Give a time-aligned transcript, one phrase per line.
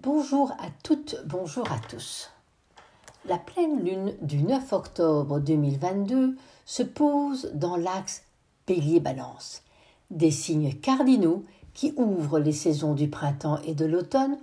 [0.00, 2.30] Bonjour à toutes, bonjour à tous.
[3.24, 8.22] La pleine lune du 9 octobre 2022 se pose dans l'axe
[8.68, 9.64] Bélier-Balance,
[10.12, 11.42] des signes cardinaux
[11.74, 14.38] qui ouvrent les saisons du printemps et de l'automne,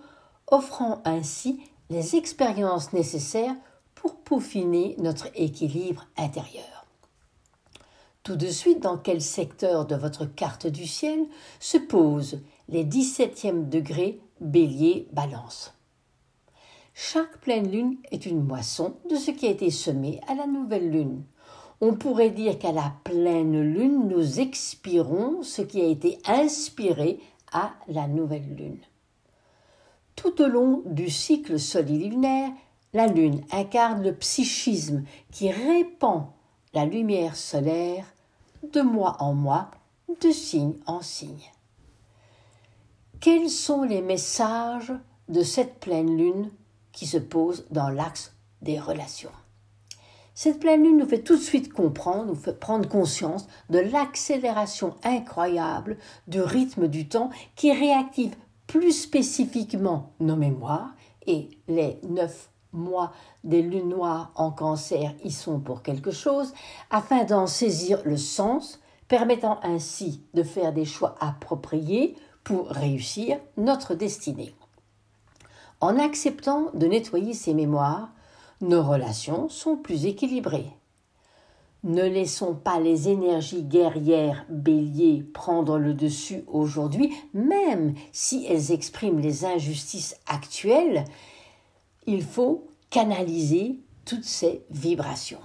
[0.47, 3.55] offrant ainsi les expériences nécessaires
[3.95, 6.85] pour peaufiner notre équilibre intérieur.
[8.23, 11.25] Tout de suite, dans quel secteur de votre carte du ciel
[11.61, 15.73] se posent les 17e degrés Bélier Balance.
[16.93, 20.91] Chaque pleine lune est une moisson de ce qui a été semé à la nouvelle
[20.91, 21.23] lune.
[21.79, 27.19] On pourrait dire qu'à la pleine lune, nous expirons ce qui a été inspiré
[27.53, 28.79] à la nouvelle lune.
[30.15, 32.51] Tout au long du cycle solilunaire,
[32.93, 36.27] la lune incarne le psychisme qui répand
[36.73, 38.05] la lumière solaire
[38.73, 39.71] de mois en mois,
[40.21, 41.51] de signe en signe.
[43.19, 44.93] Quels sont les messages
[45.29, 46.51] de cette pleine lune
[46.91, 49.31] qui se pose dans l'axe des relations?
[50.33, 54.95] Cette pleine lune nous fait tout de suite comprendre, nous fait prendre conscience de l'accélération
[55.03, 58.35] incroyable du rythme du temps qui réactive
[58.67, 60.93] plus spécifiquement nos mémoires
[61.25, 63.13] et les neuf mois
[63.43, 66.53] des lunes noires en cancer y sont pour quelque chose,
[66.91, 73.95] afin d'en saisir le sens, permettant ainsi de faire des choix appropriés pour réussir notre
[73.95, 74.53] destinée.
[75.81, 78.13] En acceptant de nettoyer ces mémoires,
[78.61, 80.71] nos relations sont plus équilibrées.
[81.83, 89.19] Ne laissons pas les énergies guerrières béliers prendre le dessus aujourd'hui, même si elles expriment
[89.19, 91.03] les injustices actuelles,
[92.07, 95.41] il faut canaliser toutes ces vibrations.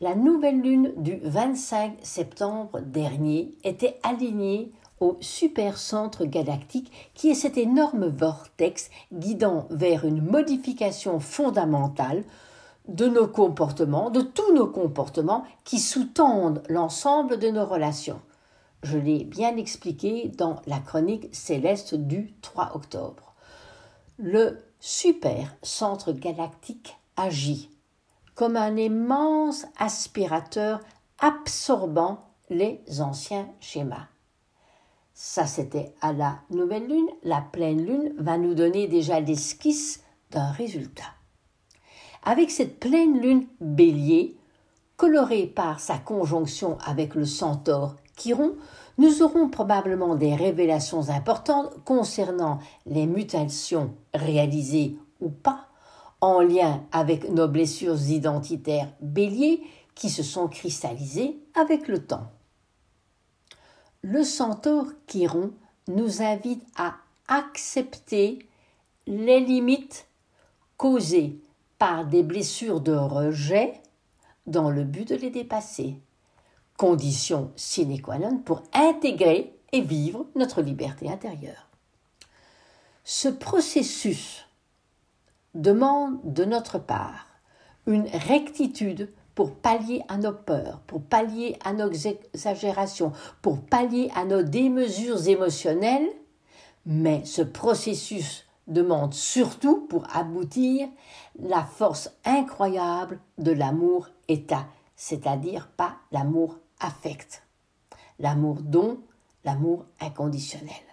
[0.00, 7.56] La nouvelle lune du 25 septembre dernier était alignée au supercentre galactique qui est cet
[7.56, 12.22] énorme vortex guidant vers une modification fondamentale
[12.88, 18.20] de nos comportements, de tous nos comportements qui sous-tendent l'ensemble de nos relations.
[18.82, 23.34] Je l'ai bien expliqué dans la chronique céleste du 3 octobre.
[24.18, 27.70] Le super centre galactique agit
[28.34, 30.80] comme un immense aspirateur
[31.18, 34.08] absorbant les anciens schémas.
[35.22, 37.10] Ça, c'était à la nouvelle lune.
[37.24, 41.12] La pleine lune va nous donner déjà l'esquisse d'un résultat.
[42.24, 44.38] Avec cette pleine lune bélier,
[44.96, 48.54] colorée par sa conjonction avec le centaure Chiron,
[48.96, 55.68] nous aurons probablement des révélations importantes concernant les mutations réalisées ou pas,
[56.22, 59.64] en lien avec nos blessures identitaires bélier
[59.94, 62.30] qui se sont cristallisées avec le temps
[64.02, 65.52] le centaure Chiron
[65.88, 66.96] nous invite à
[67.28, 68.38] accepter
[69.06, 70.06] les limites
[70.76, 71.38] causées
[71.78, 73.80] par des blessures de rejet
[74.46, 75.96] dans le but de les dépasser.
[76.76, 81.68] Condition sine qua non pour intégrer et vivre notre liberté intérieure.
[83.04, 84.46] Ce processus
[85.54, 87.26] demande de notre part
[87.86, 94.26] une rectitude pour pallier à nos peurs, pour pallier à nos exagérations, pour pallier à
[94.26, 96.10] nos démesures émotionnelles,
[96.84, 100.90] mais ce processus demande surtout pour aboutir
[101.38, 107.42] la force incroyable de l'amour état, c'est-à-dire pas l'amour affect,
[108.18, 108.98] l'amour don,
[109.46, 110.84] l'amour inconditionnel.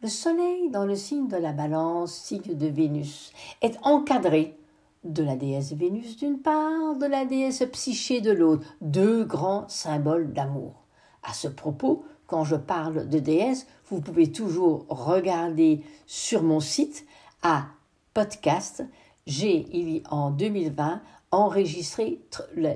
[0.00, 3.32] Le Soleil dans le signe de la balance, signe de Vénus,
[3.62, 4.56] est encadré
[5.04, 10.32] de la déesse Vénus d'une part, de la déesse Psyché de l'autre, deux grands symboles
[10.32, 10.84] d'amour.
[11.22, 17.06] À ce propos, quand je parle de déesse, vous pouvez toujours regarder sur mon site
[17.42, 17.66] à
[18.14, 18.84] podcast.
[19.26, 21.00] J'ai, en 2020,
[21.30, 22.20] enregistré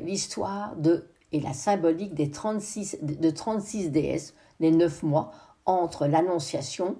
[0.02, 5.30] l'histoire de et la symbolique des 36, de 36 déesses, les neuf mois,
[5.66, 6.96] entre l'Annonciation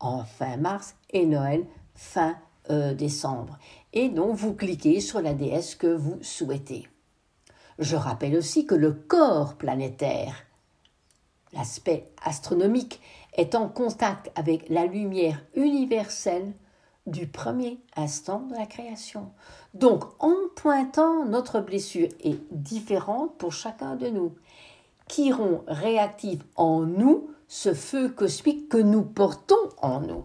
[0.00, 2.36] en fin mars et Noël fin
[2.70, 3.58] euh, décembre.
[3.92, 6.88] Et donc vous cliquez sur la déesse que vous souhaitez.
[7.78, 10.34] Je rappelle aussi que le corps planétaire,
[11.52, 13.00] l'aspect astronomique,
[13.34, 16.52] est en contact avec la lumière universelle
[17.06, 19.32] du premier instant de la création.
[19.74, 24.34] Donc, en pointant notre blessure est différente pour chacun de nous.
[25.08, 30.24] Chiron réactive en nous ce feu cosmique que nous portons en nous.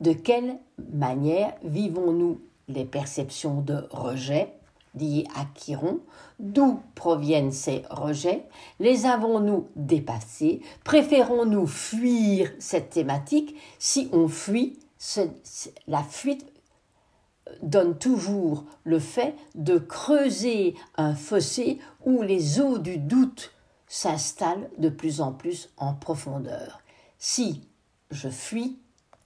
[0.00, 0.58] De quelle
[0.92, 4.52] manière vivons-nous les perceptions de rejet,
[4.94, 5.46] liés à
[6.38, 8.44] d'où proviennent ces rejets,
[8.80, 14.78] les avons-nous dépassés, préférons-nous fuir cette thématique, si on fuit,
[15.86, 16.46] la fuite
[17.62, 23.52] donne toujours le fait de creuser un fossé où les eaux du doute
[23.86, 26.80] s'installent de plus en plus en profondeur.
[27.18, 27.68] Si
[28.10, 28.78] je fuis,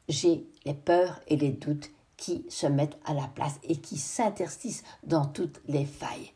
[0.08, 4.84] j'ai les peurs et les doutes qui se mettent à la place et qui s'interstissent
[5.02, 6.32] dans toutes les failles.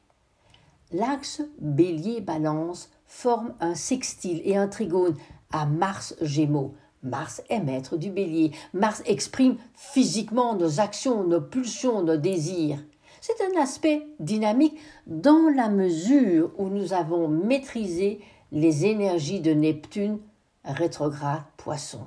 [0.92, 5.16] L'axe bélier-balance forme un sextile et un trigone
[5.50, 6.74] à Mars-Gémeaux.
[7.02, 8.52] Mars est maître du bélier.
[8.72, 12.82] Mars exprime physiquement nos actions, nos pulsions, nos désirs.
[13.20, 18.20] C'est un aspect dynamique dans la mesure où nous avons maîtrisé
[18.52, 20.18] les énergies de Neptune
[20.64, 22.00] rétrograde poisson.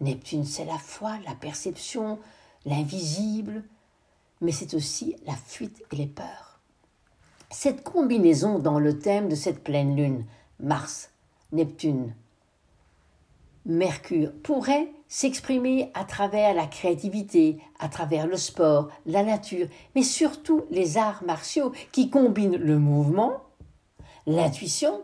[0.00, 2.18] Neptune, c'est la foi, la perception,
[2.66, 3.64] l'invisible,
[4.40, 6.60] mais c'est aussi la fuite et les peurs.
[7.50, 10.24] Cette combinaison dans le thème de cette pleine lune,
[10.60, 11.10] Mars,
[11.52, 12.14] Neptune,
[13.66, 20.64] Mercure, pourrait s'exprimer à travers la créativité, à travers le sport, la nature, mais surtout
[20.70, 23.40] les arts martiaux qui combinent le mouvement,
[24.26, 25.00] l'intuition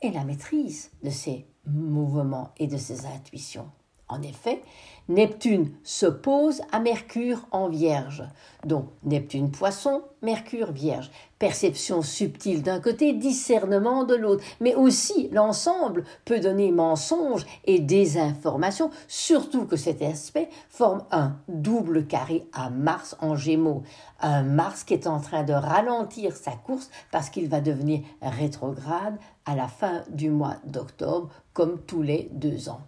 [0.00, 3.70] et la maîtrise de ces mouvements et de ces intuitions.
[4.12, 4.62] En effet,
[5.08, 8.24] Neptune s'oppose à Mercure en Vierge.
[8.66, 11.10] Donc Neptune Poisson, Mercure Vierge.
[11.38, 14.44] Perception subtile d'un côté, discernement de l'autre.
[14.60, 22.06] Mais aussi l'ensemble peut donner mensonge et désinformation, surtout que cet aspect forme un double
[22.06, 23.84] carré à Mars en Gémeaux.
[24.20, 29.16] Un Mars qui est en train de ralentir sa course parce qu'il va devenir rétrograde
[29.46, 32.82] à la fin du mois d'octobre, comme tous les deux ans.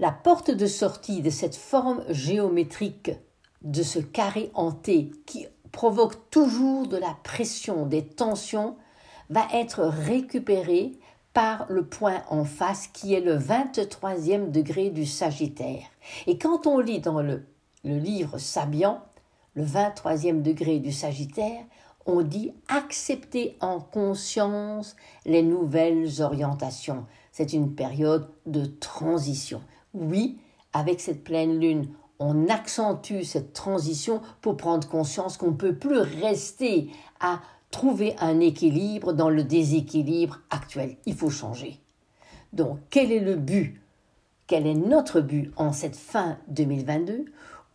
[0.00, 3.10] La porte de sortie de cette forme géométrique,
[3.62, 8.76] de ce carré hanté qui provoque toujours de la pression, des tensions,
[9.28, 10.92] va être récupérée
[11.34, 15.82] par le point en face qui est le 23e degré du Sagittaire.
[16.28, 17.44] Et quand on lit dans le,
[17.82, 19.02] le livre Sabian,
[19.54, 21.64] le 23e degré du Sagittaire,
[22.06, 24.94] on dit accepter en conscience
[25.26, 27.04] les nouvelles orientations.
[27.32, 29.60] C'est une période de transition.
[29.94, 30.38] Oui,
[30.72, 31.88] avec cette pleine lune,
[32.18, 36.90] on accentue cette transition pour prendre conscience qu'on ne peut plus rester
[37.20, 37.40] à
[37.70, 40.96] trouver un équilibre dans le déséquilibre actuel.
[41.06, 41.78] Il faut changer.
[42.52, 43.80] Donc, quel est le but?
[44.46, 47.26] Quel est notre but en cette fin 2022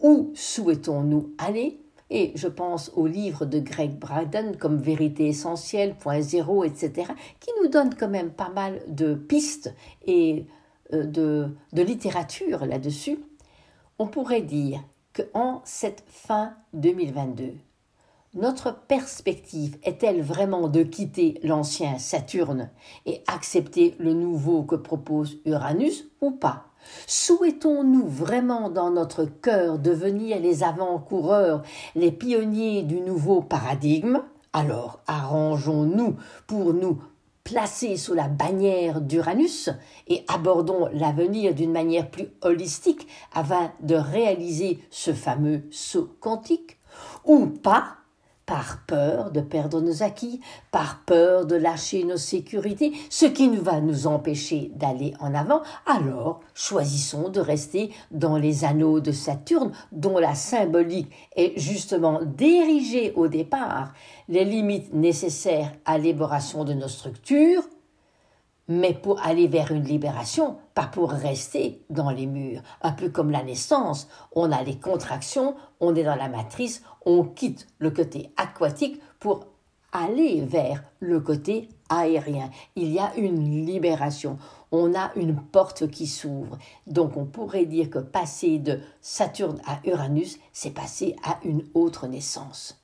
[0.01, 1.79] Où souhaitons-nous aller?
[2.09, 7.49] Et je pense au livre de Greg Braden comme Vérité essentielle, Point zéro, etc., qui
[7.61, 9.73] nous donne quand même pas mal de pistes
[10.05, 10.45] et
[10.91, 13.19] euh, de, littérature là-dessus,
[13.99, 14.83] on pourrait dire
[15.13, 17.53] qu'en cette fin 2022,
[18.33, 22.69] notre perspective est-elle vraiment de quitter l'ancien Saturne
[23.05, 26.65] et accepter le nouveau que propose Uranus ou pas?
[27.07, 31.61] Souhaitons-nous vraiment dans notre cœur devenir les avant-coureurs,
[31.95, 34.21] les pionniers du nouveau paradigme?
[34.51, 37.01] Alors arrangeons-nous pour nous
[37.43, 39.69] placés sous la bannière d'Uranus
[40.07, 46.79] et abordons l'avenir d'une manière plus holistique afin de réaliser ce fameux saut quantique
[47.25, 47.97] ou pas
[48.45, 50.41] par peur de perdre nos acquis,
[50.71, 56.41] par peur de lâcher nos sécurités, ce qui va nous empêcher d'aller en avant, alors
[56.53, 63.27] choisissons de rester dans les anneaux de Saturne, dont la symbolique est justement d'ériger au
[63.27, 63.93] départ
[64.29, 67.63] les limites nécessaires à l'élaboration de nos structures,
[68.67, 72.61] mais pour aller vers une libération, pas pour rester dans les murs.
[72.81, 77.23] Un peu comme la naissance, on a les contractions, on est dans la matrice, on
[77.23, 79.47] quitte le côté aquatique pour
[79.91, 82.49] aller vers le côté aérien.
[82.75, 84.37] Il y a une libération,
[84.71, 86.57] on a une porte qui s'ouvre.
[86.87, 92.07] Donc on pourrait dire que passer de Saturne à Uranus, c'est passer à une autre
[92.07, 92.83] naissance.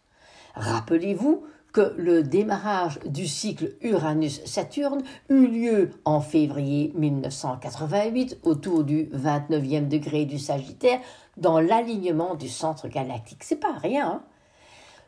[0.55, 9.87] Rappelez-vous que le démarrage du cycle Uranus-Saturne eut lieu en février 1988 autour du 29e
[9.87, 10.99] degré du Sagittaire
[11.37, 13.43] dans l'alignement du centre galactique.
[13.43, 14.07] C'est pas rien.
[14.07, 14.23] Hein.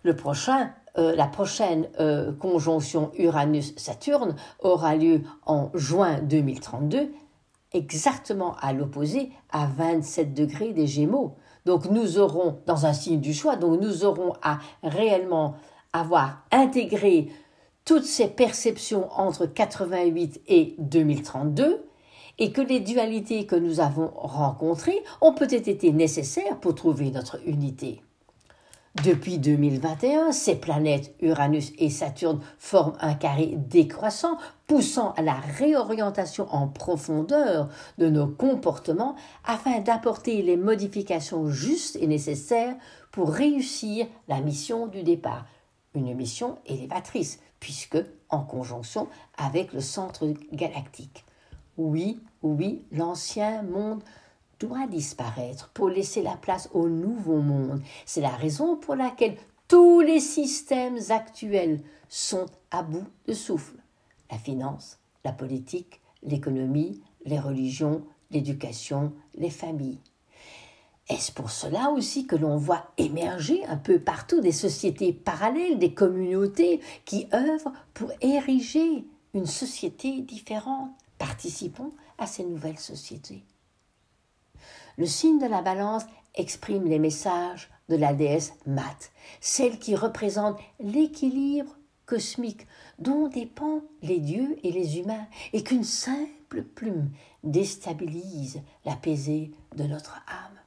[0.04, 7.12] le prochain, euh, la prochaine euh, conjonction Uranus-Saturne aura lieu en juin 2032,
[7.74, 11.36] exactement à l'opposé, à 27 degrés des Gémeaux.
[11.66, 15.56] Donc nous aurons, dans un signe du choix, donc nous aurons à réellement
[15.94, 17.30] avoir intégré
[17.86, 21.86] toutes ces perceptions entre 88 et 2032
[22.40, 27.40] et que les dualités que nous avons rencontrées ont peut-être été nécessaires pour trouver notre
[27.48, 28.02] unité.
[29.06, 36.54] Depuis 2021, ces planètes Uranus et Saturne forment un carré décroissant, poussant à la réorientation
[36.54, 37.70] en profondeur
[38.00, 42.76] de nos comportements afin d'apporter les modifications justes et nécessaires
[43.12, 45.46] pour réussir la mission du départ,
[45.94, 47.98] une mission élévatrice, puisque
[48.30, 49.08] en conjonction
[49.38, 51.26] avec le centre galactique.
[51.78, 54.04] Oui, oui, l'ancien monde
[54.60, 57.82] doit disparaître pour laisser la place au nouveau monde.
[58.06, 63.78] C'est la raison pour laquelle tous les systèmes actuels sont à bout de souffle.
[64.30, 70.00] La finance, la politique, l'économie, les religions, l'éducation, les familles.
[71.12, 75.94] Est-ce pour cela aussi que l'on voit émerger un peu partout des sociétés parallèles, des
[75.94, 80.92] communautés qui œuvrent pour ériger une société différente?
[81.18, 83.44] Participons à ces nouvelles sociétés.
[84.98, 90.60] Le signe de la balance exprime les messages de la déesse Mat, celle qui représente
[90.80, 91.76] l'équilibre
[92.06, 92.66] cosmique
[93.00, 97.12] dont dépendent les dieux et les humains, et qu'une simple plume
[97.44, 100.61] déstabilise la pesée de notre âme.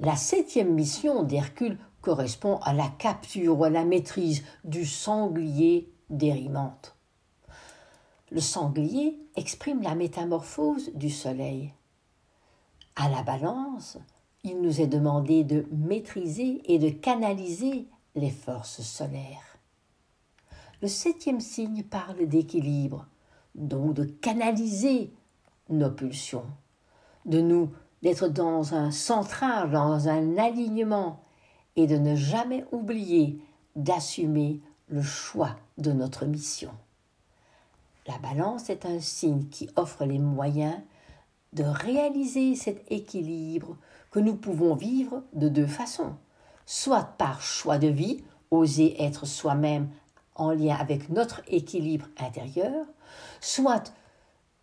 [0.00, 6.96] La septième mission d'Hercule correspond à la capture ou à la maîtrise du sanglier dérimante.
[8.30, 11.72] Le sanglier exprime la métamorphose du soleil.
[12.96, 13.98] À la balance,
[14.42, 17.86] il nous est demandé de maîtriser et de canaliser
[18.16, 19.58] les forces solaires.
[20.82, 23.06] Le septième signe parle d'équilibre,
[23.54, 25.12] donc de canaliser
[25.70, 26.46] nos pulsions,
[27.24, 27.70] de nous
[28.04, 31.24] d'être dans un centrage, dans un alignement,
[31.74, 33.40] et de ne jamais oublier
[33.76, 36.70] d'assumer le choix de notre mission.
[38.06, 40.76] La balance est un signe qui offre les moyens
[41.54, 43.78] de réaliser cet équilibre
[44.10, 46.14] que nous pouvons vivre de deux façons,
[46.66, 49.88] soit par choix de vie, oser être soi-même
[50.34, 52.84] en lien avec notre équilibre intérieur,
[53.40, 53.94] soit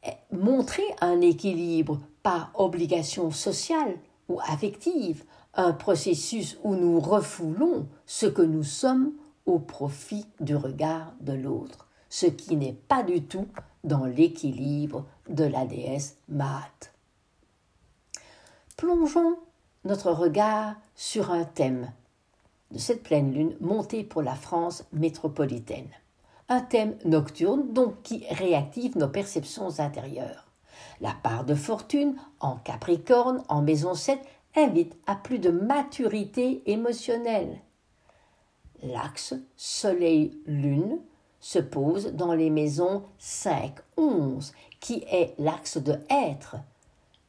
[0.05, 3.97] eh, montrer un équilibre par obligation sociale
[4.29, 5.23] ou affective,
[5.53, 9.13] un processus où nous refoulons ce que nous sommes
[9.45, 13.47] au profit du regard de l'autre, ce qui n'est pas du tout
[13.83, 16.91] dans l'équilibre de la déesse Maat.
[18.77, 19.37] Plongeons
[19.83, 21.91] notre regard sur un thème
[22.71, 25.89] de cette pleine lune montée pour la France métropolitaine.
[26.49, 30.50] Un thème nocturne donc qui réactive nos perceptions intérieures.
[31.01, 34.19] La part de fortune en Capricorne, en maison 7,
[34.55, 37.59] invite à plus de maturité émotionnelle.
[38.83, 40.99] L'axe Soleil-Lune
[41.39, 46.57] se pose dans les maisons 5, 11, qui est l'axe de être,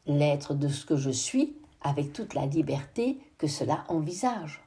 [0.06, 4.62] l'être de ce que je suis, avec toute la liberté que cela envisage.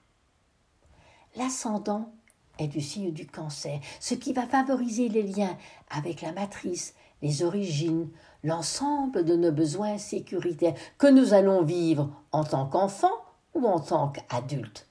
[1.36, 2.12] L'ascendant
[2.58, 5.58] est du signe du cancer, ce qui va favoriser les liens
[5.90, 8.10] avec la matrice, les origines,
[8.44, 14.10] l'ensemble de nos besoins sécuritaires que nous allons vivre en tant qu'enfants ou en tant
[14.10, 14.88] qu'adultes.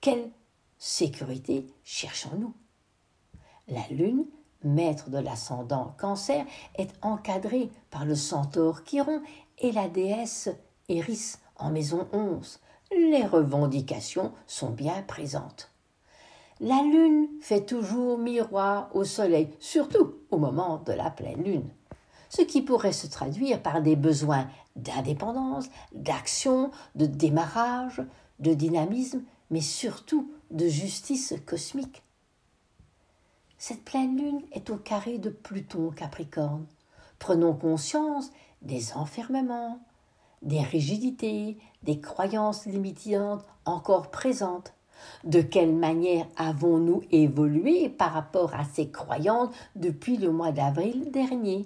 [0.00, 0.30] Quelle
[0.78, 2.54] sécurité cherchons-nous?
[3.68, 4.24] La Lune,
[4.64, 6.44] maître de l'ascendant cancer,
[6.76, 9.20] est encadrée par le centaure Chiron
[9.58, 10.48] et la déesse
[10.88, 12.60] Eris en maison 11.
[12.92, 15.70] Les revendications sont bien présentes.
[16.60, 21.70] La lune fait toujours miroir au soleil, surtout au moment de la pleine lune
[22.28, 28.02] ce qui pourrait se traduire par des besoins d'indépendance, d'action, de démarrage,
[28.38, 32.02] de dynamisme, mais surtout de justice cosmique.
[33.56, 36.66] Cette pleine lune est au carré de Pluton Capricorne.
[37.18, 38.30] Prenons conscience
[38.62, 39.80] des enfermements,
[40.42, 44.74] des rigidités, des croyances limitantes encore présentes.
[45.24, 51.64] De quelle manière avons-nous évolué par rapport à ces croyances depuis le mois d'avril dernier?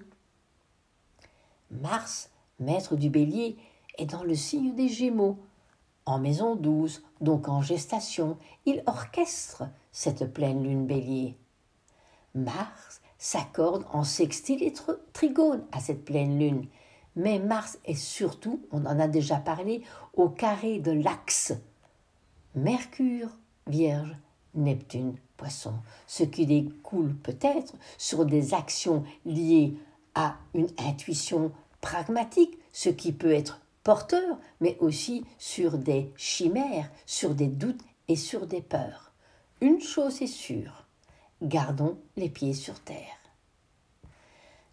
[1.70, 3.56] Mars, maître du bélier,
[3.98, 5.38] est dans le signe des Gémeaux.
[6.04, 8.36] En maison douze, donc en gestation,
[8.66, 11.36] il orchestre cette pleine lune bélier.
[12.34, 14.72] Mars s'accorde en sextile et
[15.12, 16.66] trigone à cette pleine lune.
[17.14, 19.82] Mais Mars est surtout, on en a déjà parlé,
[20.14, 21.52] au carré de l'axe.
[22.54, 23.30] Mercure,
[23.66, 24.14] Vierge,
[24.54, 25.74] Neptune, Poisson,
[26.06, 29.74] ce qui découle peut-être sur des actions liées
[30.14, 37.34] à une intuition pragmatique, ce qui peut être porteur, mais aussi sur des chimères, sur
[37.34, 39.12] des doutes et sur des peurs.
[39.60, 40.84] Une chose est sûre,
[41.40, 43.18] gardons les pieds sur terre.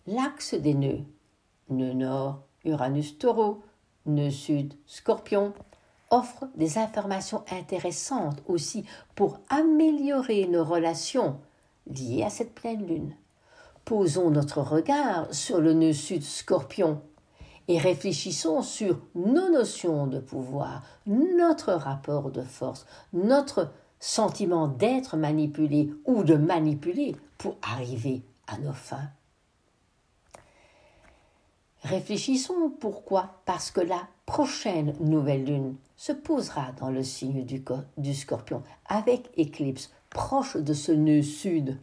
[0.05, 1.03] L'axe des nœuds,
[1.69, 3.63] nœud nord, Uranus taureau,
[4.05, 5.53] nœud sud, scorpion,
[6.11, 8.85] offre des informations intéressantes aussi
[9.15, 11.39] pour améliorer nos relations
[11.87, 13.15] liées à cette pleine lune.
[13.85, 17.01] Posons notre regard sur le nœud sud scorpion
[17.67, 25.91] et réfléchissons sur nos notions de pouvoir, notre rapport de force, notre sentiment d'être manipulé
[26.05, 29.09] ou de manipuler pour arriver à nos fins.
[31.83, 38.63] Réfléchissons pourquoi Parce que la prochaine nouvelle lune se posera dans le signe du, scorpion
[38.85, 41.77] avec éclipse proche de ce nœud sud.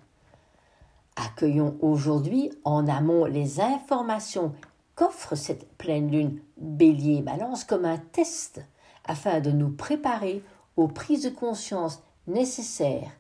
[1.17, 4.55] Accueillons aujourd'hui en amont les informations
[4.95, 8.65] qu'offre cette pleine lune bélier balance comme un test
[9.05, 10.43] afin de nous préparer
[10.79, 13.13] aux prises de conscience nécessaires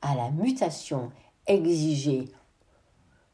[0.00, 1.12] à la mutation
[1.46, 2.24] exigée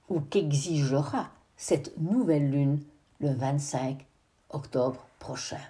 [0.09, 2.83] ou qu'exigera cette nouvelle lune
[3.21, 4.05] le 25
[4.51, 5.61] octobre prochain.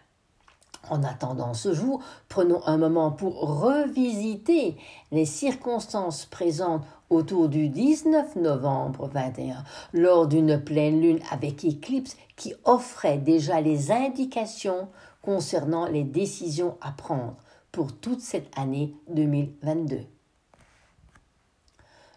[0.91, 4.77] En attendant ce jour, prenons un moment pour revisiter
[5.13, 12.55] les circonstances présentes autour du 19 novembre 21, lors d'une pleine lune avec éclipse qui
[12.65, 14.89] offrait déjà les indications
[15.23, 17.37] concernant les décisions à prendre
[17.73, 20.01] pour toute cette année 2022.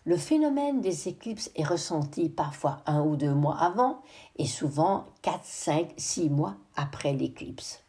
[0.06, 4.02] Le phénomène des éclipses est ressenti parfois un ou deux mois avant
[4.38, 7.84] et souvent 4, 5, 6 mois après l'éclipse.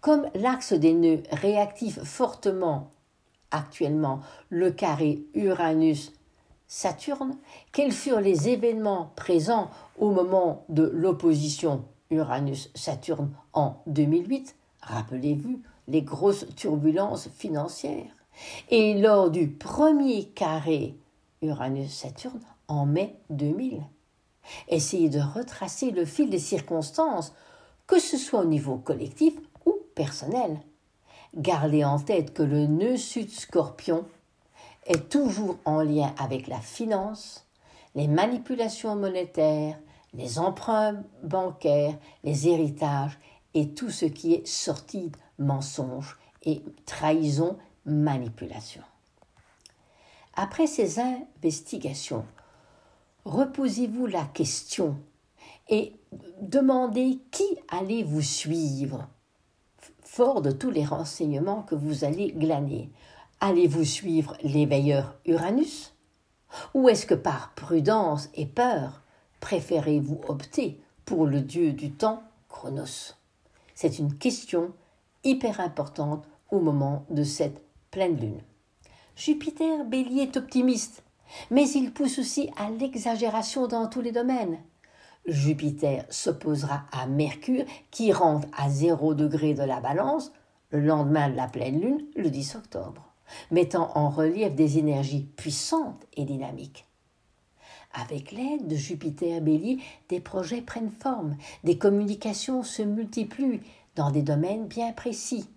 [0.00, 2.90] Comme l'axe des nœuds réactive fortement
[3.50, 7.36] actuellement le carré Uranus-Saturne,
[7.72, 16.46] quels furent les événements présents au moment de l'opposition Uranus-Saturne en 2008 Rappelez-vous les grosses
[16.54, 18.12] turbulences financières.
[18.70, 20.94] Et lors du premier carré
[21.42, 23.82] Uranus-Saturne en mai 2000.
[24.68, 27.34] Essayez de retracer le fil des circonstances,
[27.86, 29.34] que ce soit au niveau collectif
[29.96, 30.60] personnel.
[31.34, 34.06] Gardez en tête que le nœud sud scorpion
[34.86, 37.44] est toujours en lien avec la finance,
[37.96, 39.76] les manipulations monétaires,
[40.14, 43.18] les emprunts bancaires, les héritages
[43.54, 48.82] et tout ce qui est sorti mensonge et trahison, manipulation.
[50.34, 52.24] Après ces investigations,
[53.24, 54.96] reposez-vous la question
[55.68, 55.94] et
[56.40, 59.08] demandez qui allez vous suivre,
[60.16, 62.88] de tous les renseignements que vous allez glaner.
[63.40, 65.92] Allez-vous suivre l'éveilleur Uranus?
[66.72, 69.02] Ou est-ce que par prudence et peur,
[69.40, 73.12] préférez-vous opter pour le dieu du temps, Chronos?
[73.74, 74.72] C'est une question
[75.22, 78.40] hyper importante au moment de cette pleine lune.
[79.16, 81.02] Jupiter bélier est optimiste,
[81.50, 84.58] mais il pousse aussi à l'exagération dans tous les domaines.
[85.26, 90.32] Jupiter s'opposera à Mercure qui rentre à zéro degré de la balance
[90.70, 93.04] le lendemain de la pleine lune, le 10 octobre,
[93.50, 96.86] mettant en relief des énergies puissantes et dynamiques.
[97.92, 103.62] Avec l'aide de Jupiter Bélier, des projets prennent forme, des communications se multiplient
[103.94, 105.48] dans des domaines bien précis.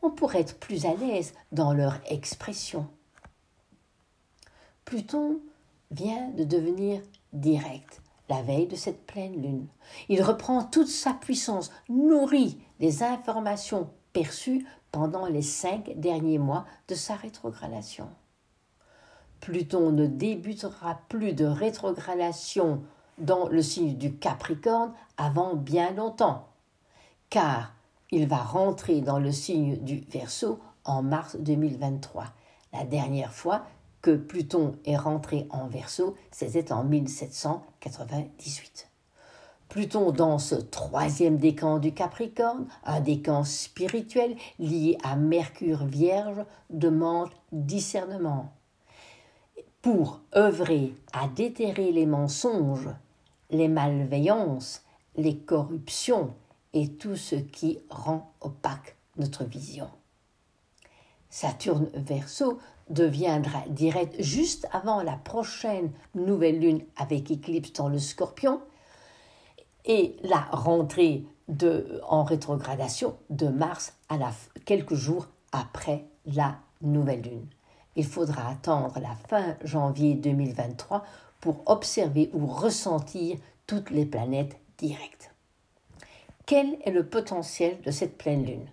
[0.00, 2.86] On pourrait être plus à l'aise dans leur expression.
[4.84, 5.40] Pluton
[5.90, 9.66] vient de devenir direct la veille de cette pleine lune.
[10.08, 16.94] Il reprend toute sa puissance, nourrit des informations perçues pendant les cinq derniers mois de
[16.94, 18.08] sa rétrogradation.
[19.40, 22.82] Pluton ne débutera plus de rétrogradation
[23.18, 26.48] dans le signe du Capricorne avant bien longtemps,
[27.30, 27.72] car
[28.10, 32.24] il va rentrer dans le signe du Verseau en mars 2023.
[32.72, 33.64] La dernière fois,
[34.08, 38.88] que Pluton est rentré en Verseau, c'était en 1798.
[39.68, 47.28] Pluton dans ce troisième décan du Capricorne, un décan spirituel lié à Mercure Vierge, demande
[47.52, 48.50] discernement.
[49.82, 52.88] Pour œuvrer à déterrer les mensonges,
[53.50, 54.84] les malveillances,
[55.16, 56.32] les corruptions
[56.72, 59.90] et tout ce qui rend opaque notre vision.
[61.28, 62.58] Saturne Verseau
[62.90, 68.60] deviendra direct juste avant la prochaine nouvelle lune avec éclipse dans le scorpion
[69.84, 74.30] et la rentrée de, en rétrogradation de Mars à la,
[74.64, 77.46] quelques jours après la nouvelle lune.
[77.96, 81.04] Il faudra attendre la fin janvier 2023
[81.40, 85.32] pour observer ou ressentir toutes les planètes directes.
[86.46, 88.68] Quel est le potentiel de cette pleine lune?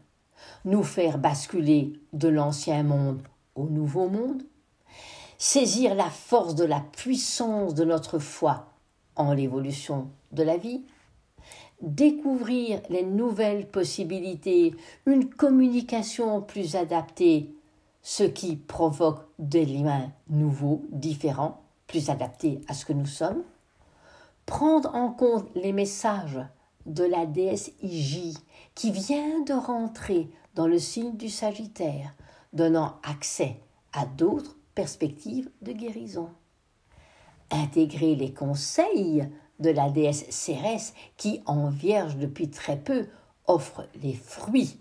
[0.63, 3.21] Nous faire basculer de l'ancien monde
[3.56, 4.44] au nouveau monde,
[5.38, 8.68] saisir la force de la puissance de notre foi
[9.15, 10.84] en l'évolution de la vie,
[11.82, 17.54] découvrir les nouvelles possibilités, une communication plus adaptée,
[18.02, 23.44] ce qui provoque des liens nouveaux, différents, plus adaptés à ce que nous sommes,
[24.46, 26.39] prendre en compte les messages
[26.86, 28.38] de la déesse Iji
[28.76, 32.13] qui vient de rentrer dans le signe du Sagittaire,
[32.53, 33.60] donnant accès
[33.93, 36.29] à d'autres perspectives de guérison.
[37.51, 39.27] Intégrer les conseils
[39.60, 43.08] de la déesse Cérès qui, en vierge depuis très peu,
[43.47, 44.79] offre les fruits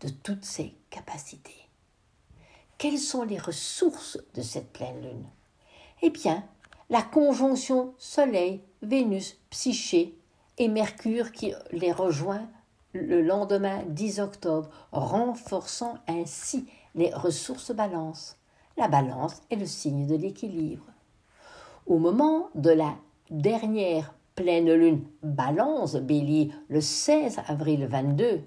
[0.00, 1.68] de toutes ses capacités.
[2.78, 5.26] Quelles sont les ressources de cette pleine lune?
[6.02, 6.44] Eh bien,
[6.90, 10.14] la conjonction Soleil, Vénus, Psyché
[10.58, 12.48] et Mercure qui les rejoint
[12.96, 18.36] le lendemain 10 octobre, renforçant ainsi les ressources balance.
[18.76, 20.84] La balance est le signe de l'équilibre.
[21.86, 22.94] Au moment de la
[23.30, 28.42] dernière pleine lune balance bélier le 16 avril 22,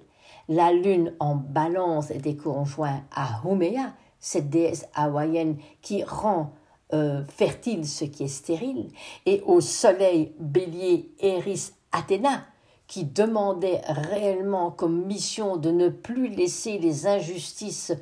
[0.49, 6.53] la lune en balance était conjointe à Humea, cette déesse hawaïenne qui rend
[6.93, 8.89] euh, fertile ce qui est stérile,
[9.25, 12.45] et au soleil bélier Eris Athéna,
[12.89, 17.93] qui demandait réellement comme mission de ne plus laisser les injustices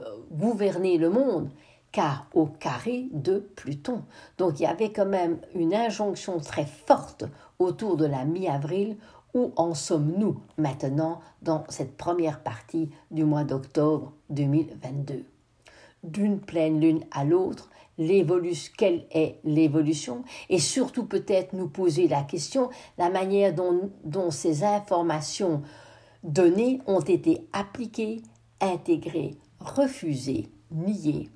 [0.00, 1.50] euh, gouverner le monde,
[1.90, 4.02] car au carré de Pluton.
[4.38, 7.24] Donc il y avait quand même une injonction très forte
[7.58, 8.96] autour de la mi-avril.
[9.34, 15.24] Où en sommes-nous maintenant dans cette première partie du mois d'octobre 2022
[16.04, 22.70] D'une pleine lune à l'autre, quelle est l'évolution et surtout peut-être nous poser la question,
[22.98, 25.62] la manière dont, dont ces informations
[26.22, 28.22] données ont été appliquées,
[28.60, 31.30] intégrées, refusées, niées.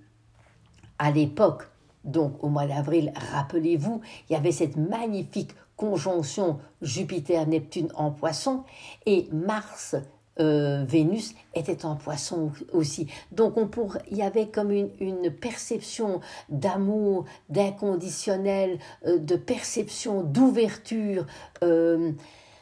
[0.98, 1.70] À l'époque,
[2.04, 8.64] donc au mois d'avril, rappelez-vous, il y avait cette magnifique conjonction Jupiter-Neptune en poisson
[9.06, 9.96] et Mars
[10.40, 13.07] euh, Vénus était en poisson aussi.
[13.31, 21.26] Donc on pour, il y avait comme une, perception d'amour, d'inconditionnel, euh, de perception d'ouverture,
[21.62, 22.12] euh,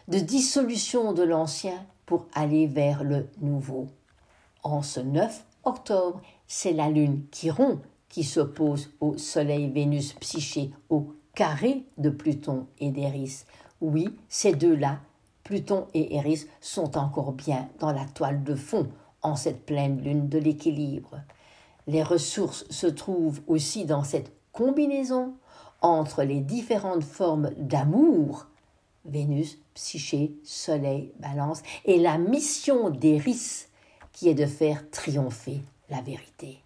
[0.08, 3.86] de dissolution de l'ancien pour aller vers le nouveau.
[4.64, 11.12] En ce 9 octobre, c'est la lune Chiron qui s'oppose au Soleil, Vénus, Psyché, au
[11.34, 13.44] carré de Pluton et d'Eris.
[13.80, 14.98] Oui, ces deux-là
[15.48, 18.86] Pluton et Eris sont encore bien dans la toile de fond
[19.22, 21.22] en cette pleine lune de l'équilibre.
[21.86, 25.32] Les ressources se trouvent aussi dans cette combinaison
[25.80, 28.48] entre les différentes formes d'amour,
[29.06, 33.68] Vénus, Psyché, Soleil, Balance, et la mission d'Eris
[34.12, 36.58] qui est de faire triompher la vérité.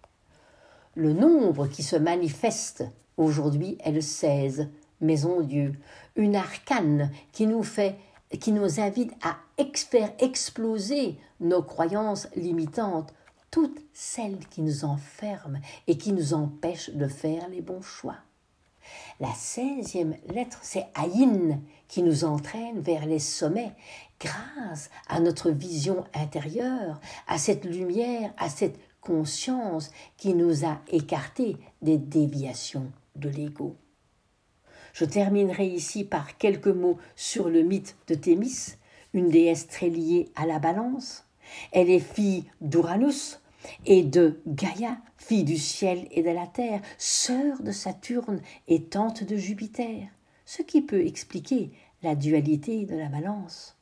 [0.95, 2.83] Le nombre qui se manifeste
[3.15, 4.67] aujourd'hui est le 16,
[4.99, 5.71] Maison Dieu,
[6.17, 7.95] une arcane qui nous fait
[8.37, 9.37] qui nous invite à
[9.75, 13.13] faire exploser nos croyances limitantes,
[13.51, 18.17] toutes celles qui nous enferment et qui nous empêchent de faire les bons choix.
[19.19, 23.73] La seizième lettre, c'est Aïn, qui nous entraîne vers les sommets,
[24.19, 31.57] grâce à notre vision intérieure, à cette lumière, à cette conscience qui nous a écartés
[31.81, 33.75] des déviations de l'ego.
[34.93, 38.75] Je terminerai ici par quelques mots sur le mythe de Thémis,
[39.13, 41.25] une déesse très liée à la balance.
[41.71, 43.41] Elle est fille d'Uranus
[43.85, 49.23] et de Gaïa, fille du ciel et de la terre, sœur de Saturne et tante
[49.23, 50.07] de Jupiter,
[50.45, 51.71] ce qui peut expliquer
[52.03, 53.75] la dualité de la balance.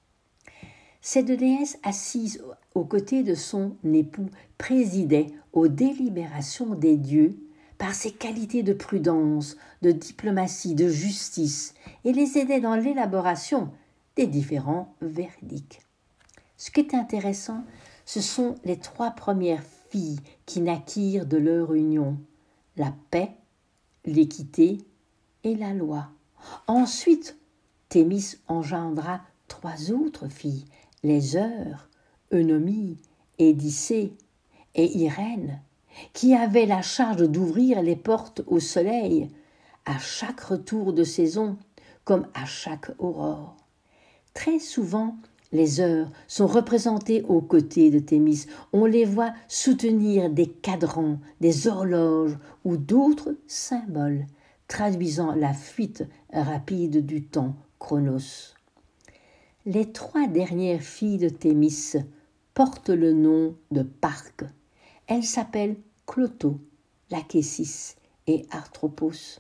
[1.02, 2.44] Cette déesse assise
[2.74, 7.36] aux côtés de son époux présidait aux délibérations des dieux
[7.82, 11.74] par ses qualités de prudence, de diplomatie, de justice,
[12.06, 13.72] et les aidait dans l'élaboration
[14.16, 15.80] des différents verdicts.
[16.58, 17.64] Ce qui est intéressant,
[18.06, 22.20] ce sont les trois premières filles qui naquirent de leur union
[22.78, 23.32] la paix,
[24.06, 24.78] l'équité
[25.44, 26.12] et la loi.
[26.68, 27.36] Ensuite,
[27.90, 30.66] Thémis engendra trois autres filles,
[31.02, 31.90] les Heures,
[32.32, 32.98] Eunomie,
[33.40, 34.14] Édicée
[34.76, 35.64] et Irène,
[36.14, 39.30] qui avait la charge d'ouvrir les portes au soleil
[39.86, 41.58] à chaque retour de saison
[42.04, 43.56] comme à chaque aurore.
[44.34, 45.16] Très souvent,
[45.52, 48.46] les heures sont représentées aux côtés de Thémis.
[48.72, 54.26] On les voit soutenir des cadrans, des horloges ou d'autres symboles,
[54.68, 58.54] traduisant la fuite rapide du temps Chronos.
[59.66, 61.94] Les trois dernières filles de Thémis
[62.54, 64.44] portent le nom de Parc.
[65.08, 65.78] Elles s'appellent
[66.12, 66.60] Cloto,
[67.10, 67.96] Lachesis
[68.28, 69.40] et Arthropos.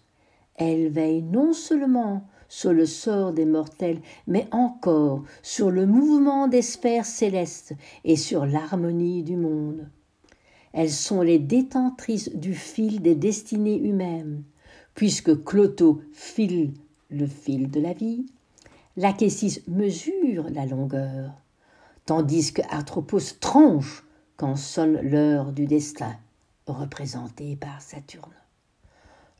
[0.56, 6.62] Elles veillent non seulement sur le sort des mortels, mais encore sur le mouvement des
[6.62, 7.74] sphères célestes
[8.06, 9.90] et sur l'harmonie du monde.
[10.72, 14.44] Elles sont les détentrices du fil des destinées humaines,
[14.96, 16.74] puisque Cloto file
[17.10, 18.28] le fil de la vie,
[18.96, 21.34] l'Achésis mesure la longueur,
[22.06, 24.06] tandis que Atropos tranche
[24.38, 26.16] quand sonne l'heure du destin,
[26.72, 28.34] représenté par Saturne.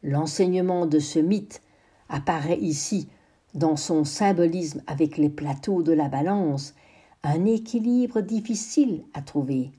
[0.04, 1.62] L'enseignement de ce mythe
[2.10, 3.08] apparaît ici
[3.54, 6.74] dans son symbolisme avec les plateaux de la balance,
[7.24, 9.72] un équilibre difficile à trouver,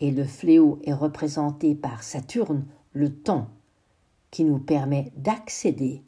[0.00, 3.48] et le fléau est représenté par Saturne, le temps,
[4.30, 6.02] qui nous permet d'accéder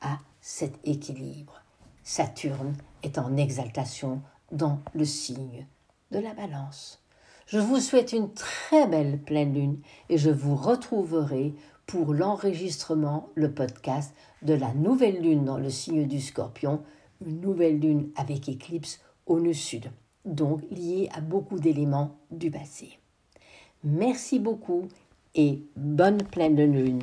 [0.00, 1.62] à cet équilibre.
[2.02, 4.20] Saturne est en exaltation
[4.52, 5.66] dans le signe
[6.10, 7.03] de la balance.
[7.46, 9.78] Je vous souhaite une très belle pleine lune
[10.08, 11.54] et je vous retrouverai
[11.86, 16.82] pour l'enregistrement, le podcast de la nouvelle lune dans le signe du scorpion,
[17.24, 19.90] une nouvelle lune avec éclipse au nœud sud,
[20.24, 22.98] donc liée à beaucoup d'éléments du passé.
[23.82, 24.88] Merci beaucoup
[25.34, 27.02] et bonne pleine lune.